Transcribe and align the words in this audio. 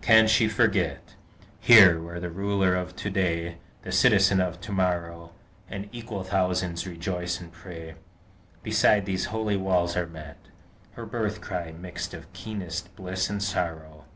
Can 0.00 0.28
she 0.28 0.48
forget, 0.48 1.14
Here, 1.60 2.00
where 2.00 2.18
the 2.18 2.30
Ruler 2.30 2.74
of 2.74 2.96
to 2.96 3.10
day, 3.10 3.58
The 3.82 3.92
Citizen 3.92 4.40
of 4.40 4.58
to 4.62 4.72
morrow, 4.72 5.32
And 5.68 5.90
equal 5.92 6.24
thousands 6.24 6.84
to 6.84 6.88
rejoice 6.92 7.38
and 7.38 7.52
pray 7.52 7.96
Beside 8.62 9.04
these 9.04 9.26
holy 9.26 9.58
walls 9.58 9.94
are 9.94 10.06
met, 10.06 10.38
Her 10.92 11.04
birth 11.04 11.42
cry, 11.42 11.72
mixed 11.72 12.14
of 12.14 12.32
keenest 12.32 12.96
bliss 12.96 13.28
and 13.28 13.42
sorrow? 13.42 14.06